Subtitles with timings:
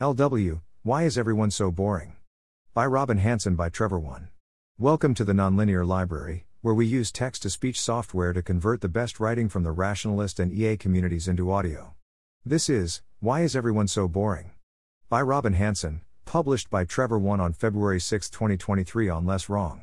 [0.00, 2.16] LW, Why is Everyone So Boring?
[2.74, 4.26] By Robin Hanson by Trevor One.
[4.76, 8.88] Welcome to the Nonlinear Library, where we use text to speech software to convert the
[8.88, 11.94] best writing from the rationalist and EA communities into audio.
[12.44, 14.50] This is Why is Everyone So Boring?
[15.08, 19.82] By Robin Hanson, published by Trevor One on February 6, 2023 on Less Wrong.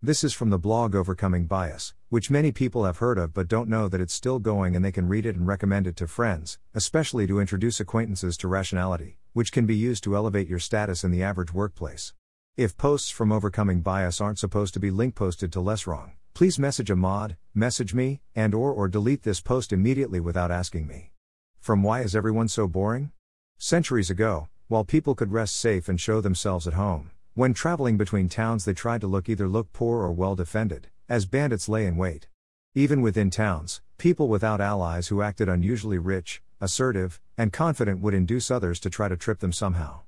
[0.00, 3.68] This is from the blog Overcoming Bias, which many people have heard of but don't
[3.68, 6.58] know that it's still going and they can read it and recommend it to friends,
[6.72, 11.10] especially to introduce acquaintances to rationality, which can be used to elevate your status in
[11.10, 12.14] the average workplace.
[12.56, 16.58] If posts from Overcoming Bias aren't supposed to be link posted to Less Wrong, please
[16.58, 21.12] message a mod, message me, and or or delete this post immediately without asking me.
[21.60, 23.12] From Why is everyone so boring?
[23.58, 28.28] Centuries ago, while people could rest safe and show themselves at home, when traveling between
[28.28, 31.96] towns, they tried to look either look poor or well defended, as bandits lay in
[31.96, 32.28] wait.
[32.74, 38.50] Even within towns, people without allies who acted unusually rich, assertive, and confident would induce
[38.50, 40.00] others to try to trip them somehow.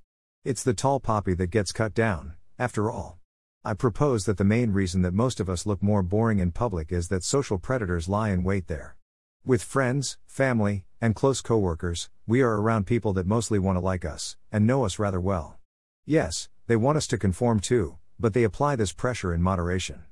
[0.45, 3.19] It's the tall poppy that gets cut down, after all.
[3.65, 6.91] I propose that the main reason that most of us look more boring in public
[6.91, 8.97] is that social predators lie in wait there.
[9.45, 14.05] With friends, family, and close coworkers, we are around people that mostly want to like
[14.05, 15.59] us, and know us rather well.
[16.07, 20.03] Yes, they want us to conform too, but they apply this pressure in moderation.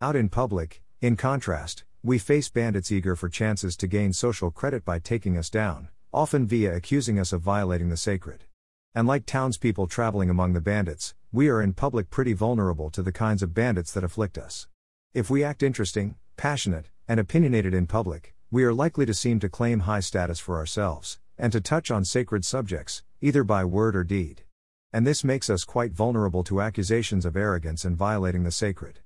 [0.00, 4.86] Out in public, in contrast, we face bandits eager for chances to gain social credit
[4.86, 8.44] by taking us down, often via accusing us of violating the sacred.
[8.94, 13.12] And like townspeople traveling among the bandits, we are in public pretty vulnerable to the
[13.12, 14.66] kinds of bandits that afflict us.
[15.12, 19.50] If we act interesting, passionate, and opinionated in public, we are likely to seem to
[19.50, 24.04] claim high status for ourselves, and to touch on sacred subjects, either by word or
[24.04, 24.44] deed.
[24.90, 29.00] And this makes us quite vulnerable to accusations of arrogance and violating the sacred.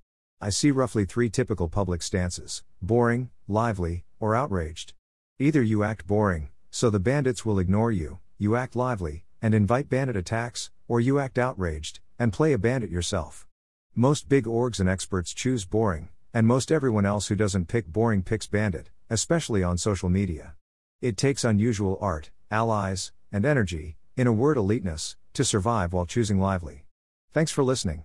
[0.45, 4.93] I see roughly three typical public stances boring, lively, or outraged.
[5.39, 9.89] Either you act boring, so the bandits will ignore you, you act lively, and invite
[9.89, 13.47] bandit attacks, or you act outraged, and play a bandit yourself.
[13.95, 18.23] Most big orgs and experts choose boring, and most everyone else who doesn't pick boring
[18.23, 20.57] picks bandit, especially on social media.
[21.01, 26.39] It takes unusual art, allies, and energy, in a word, eliteness, to survive while choosing
[26.39, 26.85] lively.
[27.33, 28.05] Thanks for listening.